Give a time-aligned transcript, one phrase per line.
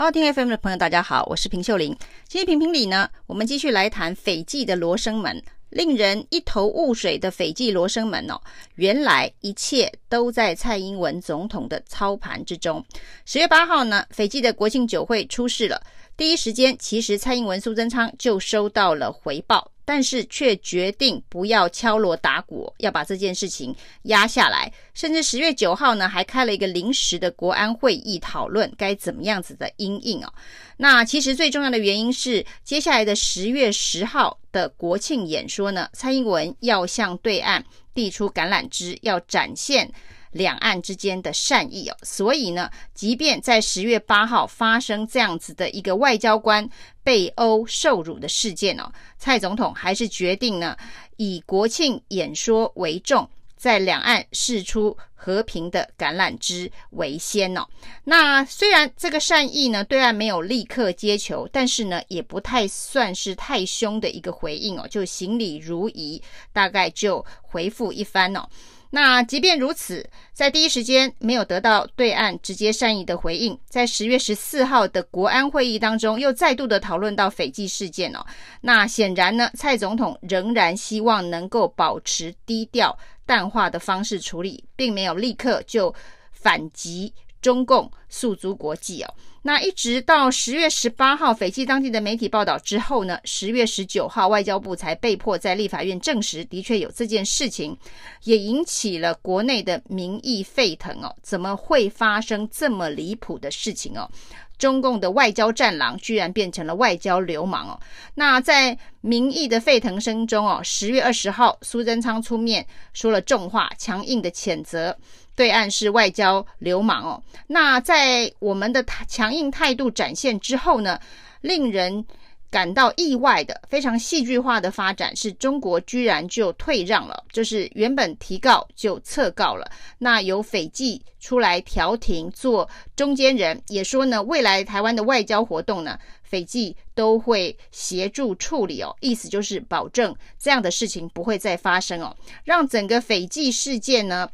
[0.00, 1.94] 好，听 FM 的朋友，大家好，我是平秀玲。
[2.26, 5.42] 今天评评理呢，我们继续来谈斐济的罗生门。
[5.68, 8.40] 令人一头雾水的斐济罗生门哦，
[8.76, 12.82] 原来一切都在蔡英文总统的操盘之中。
[13.26, 15.78] 十月八号呢，斐济的国庆酒会出事了。
[16.16, 24.72] 第一时间，其实蔡英文、苏贞昌就收到了回报，但是却决定不要敲锣打鼓，要把这件事情压下来。
[24.94, 30.32] 甚至十月九号呢，还开了一个临时的国安会议，讨论该怎么样子的因应哦。
[30.76, 39.90] 那其实最重要的原因是，接下来的十月十号的国庆演说呢，蔡英文要向对岸递出橄榄枝，要展现。
[40.32, 46.68] 两岸之间的善意哦，所以呢，即便在十月八号发生这样子的一个外交官
[47.02, 50.76] 被殴受辱的事件哦，蔡总统还是决定呢，
[51.16, 57.66] 以国庆演说为重，在两岸释出和平的橄榄枝为先哦。
[58.04, 66.22] 那虽然这个善意呢，对岸没有立刻接球，但是呢，也不太算是太凶的一个回应哦，就行礼如仪，
[66.52, 68.48] 大概就回复一番哦。
[68.90, 78.26] 那即便如此，在第一时间没有得到对岸直接善意的回应，在十月十四号的国安会议当中，又再度的讨论到斐济事件哦。
[78.60, 85.94] 那显然呢，蔡总统仍然希望能够保持低调淡化的方式处理，并没有立刻就
[86.32, 87.14] 反击。
[87.40, 97.76] 中共诉诸国际哦，那一直到十月十八号，斐济当地的媒体报道之后呢，十月十九号，外交部才被迫在立法院证实，的确有这件事情，
[98.24, 101.16] 也引起了国内的民意沸腾哦。
[101.22, 104.10] 怎么会发生这么离谱的事情哦？
[104.58, 107.80] 中共的外交战狼居然变成了外交流氓哦！
[108.16, 114.94] 那在民意的沸腾声中哦，十月二十号，苏贞昌出面说了重话，强硬的谴责。
[115.40, 121.00] 对岸是外交流氓哦，那在我们的强硬态度展现之后呢，
[121.40, 122.04] 令人
[122.50, 129.66] 感到意外的非常戏剧化的发展是中国居然就退让了，就是原本提告就撤告了。
[129.96, 144.28] 那由斐济出来调停做中间人，也说呢，未来台湾的外交活动呢，斐济都会协助处理哦，意思就是保证这样的事情不会再发生哦，让整个斐济事件呢。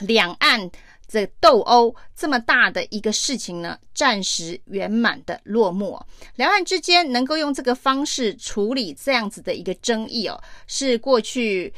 [0.00, 0.70] 两岸
[1.06, 6.00] 这斗殴这么大的一个事情呢，暂时圆满的落幕。
[6.36, 11.72] 两岸之间能够用这个方式处理这样子的一个争议哦，是过去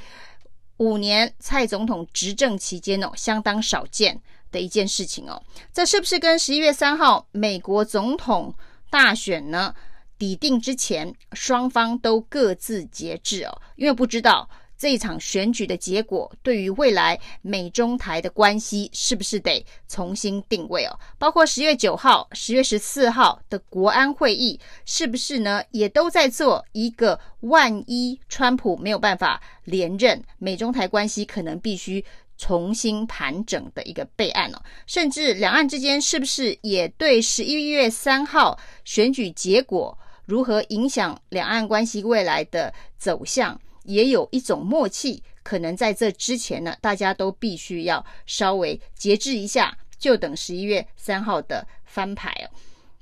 [0.77, 4.21] 五年蔡总统执政期间哦相当少见
[4.53, 5.43] 的一件事情哦。
[5.73, 8.55] 这是不是跟十一月三号美国总统
[8.89, 9.75] 大选呢
[10.17, 13.61] 抵定之前，双方都各自节制哦？
[13.75, 14.49] 因为不知道。
[14.77, 20.99] 这一场选举的结果，对于未来美中台的关系，是不是得重新定位哦？
[21.19, 25.63] 包括十月九号、十月十四号的国安会议，是不是呢？
[25.71, 32.05] 也都在做一个万一川普没有办法连任，美中台关系可能必须
[32.37, 34.61] 重新盘整的一个备案哦。
[34.87, 39.97] 甚至两岸之间，是不是也对十一月三号选举结果
[40.27, 43.61] 如何影响两岸关系未来的走向？
[43.85, 52.51] 也有一种默契，可能在这之前呢，大家都必须要稍微节制一下，就等十一月三号的翻牌哦。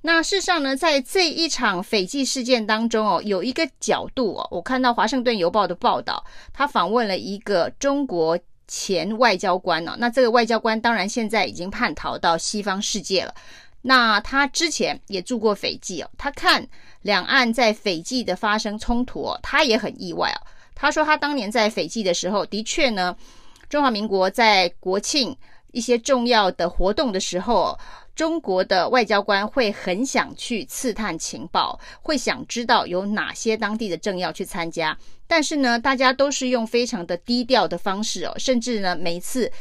[0.04, 13.32] 那事实上呢，在这一场斐济事件当中哦，有一个角度哦，我看到《华盛顿邮报》的报道，他访问了一个中国前外交官哦，那这个外交官当然现在已经叛逃到西方世界了。
[13.82, 16.66] 那他之前也住过斐济哦，他看
[17.02, 20.40] 两岸在斐济的发生冲突哦，他也很意外哦。
[20.82, 23.16] 他说，他当年在斐济的时候，的确呢，
[23.68, 25.36] 中华民国在国庆
[25.70, 27.78] 一些重要的活动的时候，
[28.16, 34.98] 中国的外交官会很想去刺探情报，会想知道有哪些当地的政要去参加。
[35.28, 39.52] 但是呢，大家都是用非常的低调的方式哦，甚至呢，每次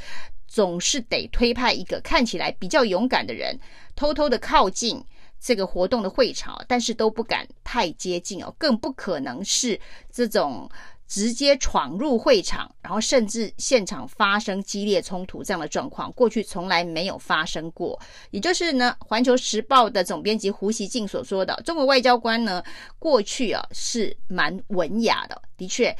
[0.47, 3.59] 总是得推派一个看起来比较勇敢的人，
[3.95, 5.05] 偷偷的靠近
[5.39, 9.79] 这个活动的会场，但是都不敢太接近哦，更不可能是
[10.11, 10.67] 这种。
[11.11, 17.99] 直接闯入会场，然后甚至现场发生激烈冲突这样的状况，过去从来没有发生过。
[18.29, 22.63] 也就是呢，《环球时报》的总编辑胡锡进所说的，中国外交官呢，
[22.97, 25.93] 过去啊是蛮文雅的，的确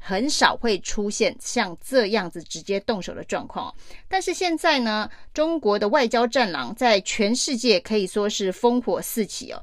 [0.00, 3.72] 很少会出现像这样子直接动手的状况。
[4.08, 9.62] 但是现在呢，中国的外交战狼在全世界可以说是烽火四起哦。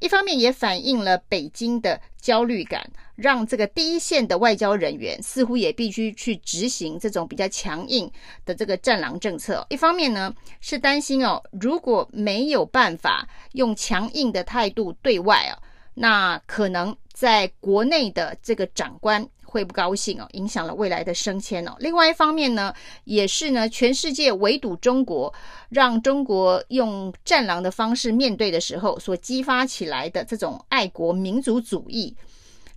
[0.00, 8.10] 一方面也反映了北京的焦虑感，让这个第一线的外交人员似乎也必须去执行这种比较强硬
[8.44, 9.66] 的这个战狼政策。
[9.70, 15.54] 一方面呢，是担心哦，如果没有办法用强硬的态度对外哦，
[15.94, 21.74] 那可能在国内的这个长官会不高兴哦，影响了未来的升迁哦。
[21.80, 25.34] 另外一方面呢，也是呢，全世界围堵中国，
[25.70, 32.14] 让中国用战狼的方式面对的时候，所激发起来的这种爱国民族主义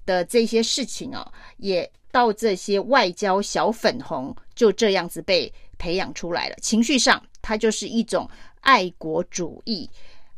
[0.04, 6.56] 的这些事情哦，也到这些外交小粉红就这样子被培养出来了。
[6.60, 8.28] 情绪上，它就是一种
[8.62, 9.88] 爱国主义、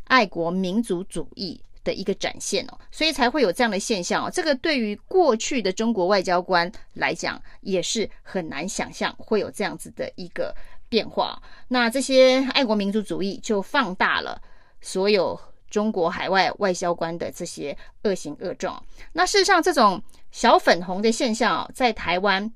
[0.03, 4.29] 爱国民族主义的一个展现哦，所以才会有这样的现象哦。
[4.29, 10.53] 这个对于过去的中国外交官来讲，也是很难想象会有这样子的一个
[10.89, 11.41] 变化。
[11.69, 14.41] 那这些爱国民族主义就放大了
[14.81, 15.39] 所有。
[15.67, 18.81] 中国海外外交官的这些恶行恶状，
[19.11, 22.49] 那事实上这种小粉红的现象哦，在台湾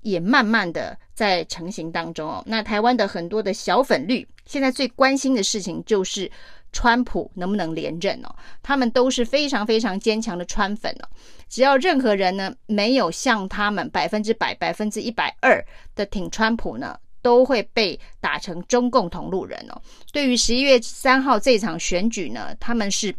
[0.00, 2.42] 也慢慢的在成型当中哦。
[2.46, 6.28] 那台湾的很多的小粉绿，现在最关心的事情就是
[6.74, 8.36] 川普能不能连任哦。
[8.62, 11.08] 他们都是非常非常坚强的川粉哦。
[11.48, 19.80] 只要任何人呢没有像他们百分之百、百分之一百二的挺川普呢，都会被打成中共同路人哦。
[20.12, 23.14] 对于十一月三号这场选举呢，他们是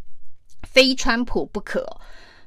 [0.63, 1.85] 非川普不可。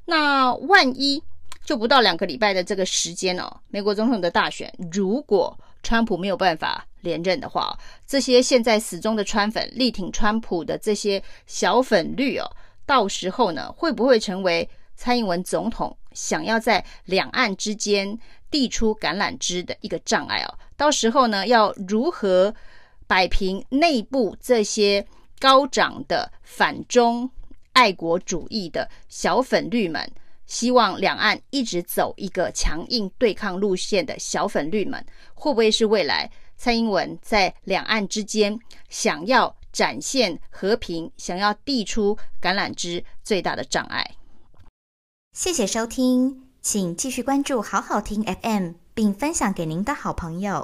[0.05, 1.23] 那万一
[1.65, 7.75] 就不到两个礼拜的这个时间哦，美国总统的大选，如果川普没有办法连任的话，
[8.07, 12.45] 这些现在死忠的川粉、力挺川普的这些小粉绿哦，
[12.85, 18.19] 到时候呢，会不会成为蔡英文总统想要在两岸之间
[18.51, 20.55] 递出橄榄枝的一个障碍哦？
[20.77, 22.55] 到时候呢，要如何
[23.07, 25.07] 摆平内部这些
[25.39, 27.31] 高涨的反中
[27.73, 30.11] 爱国主义的小粉绿们？
[30.49, 38.59] 希望两岸一直走一个强硬对抗路线的小粉绿们，会不会是未来蔡英文在两岸之间
[38.89, 44.17] 想要展现和平、想要递出橄榄枝最大的障碍？
[45.33, 50.57] 谢谢收听，请继续关注好好听 FM，并分享给您的好朋友。